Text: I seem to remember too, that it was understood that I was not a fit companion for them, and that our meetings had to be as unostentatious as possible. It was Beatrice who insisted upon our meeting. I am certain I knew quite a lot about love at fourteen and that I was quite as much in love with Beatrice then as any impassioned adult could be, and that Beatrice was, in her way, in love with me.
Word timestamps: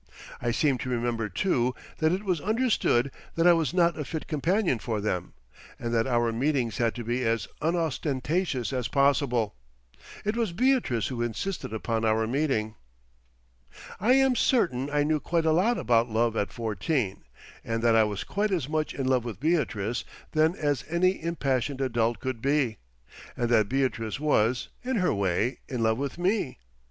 I 0.41 0.49
seem 0.49 0.79
to 0.79 0.89
remember 0.89 1.29
too, 1.29 1.75
that 1.99 2.11
it 2.11 2.23
was 2.23 2.41
understood 2.41 3.11
that 3.35 3.45
I 3.45 3.53
was 3.53 3.71
not 3.71 3.99
a 3.99 4.03
fit 4.03 4.25
companion 4.25 4.79
for 4.79 4.99
them, 4.99 5.33
and 5.77 5.93
that 5.93 6.07
our 6.07 6.31
meetings 6.31 6.79
had 6.79 6.95
to 6.95 7.03
be 7.03 7.23
as 7.23 7.47
unostentatious 7.61 8.73
as 8.73 8.87
possible. 8.87 9.53
It 10.25 10.35
was 10.35 10.53
Beatrice 10.53 11.09
who 11.09 11.21
insisted 11.21 11.71
upon 11.71 12.03
our 12.03 12.25
meeting. 12.25 12.73
I 13.99 14.13
am 14.13 14.35
certain 14.35 14.89
I 14.89 15.03
knew 15.03 15.19
quite 15.19 15.45
a 15.45 15.51
lot 15.53 15.77
about 15.77 16.09
love 16.09 16.35
at 16.35 16.51
fourteen 16.51 17.23
and 17.63 17.83
that 17.83 17.95
I 17.95 18.03
was 18.03 18.23
quite 18.23 18.49
as 18.49 18.67
much 18.67 18.95
in 18.95 19.05
love 19.05 19.23
with 19.23 19.39
Beatrice 19.39 20.03
then 20.31 20.55
as 20.55 20.83
any 20.89 21.21
impassioned 21.21 21.79
adult 21.79 22.17
could 22.19 22.41
be, 22.41 22.77
and 23.37 23.49
that 23.51 23.69
Beatrice 23.69 24.19
was, 24.19 24.69
in 24.81 24.95
her 24.95 25.13
way, 25.13 25.59
in 25.69 25.83
love 25.83 25.99
with 25.99 26.17
me. 26.17 26.57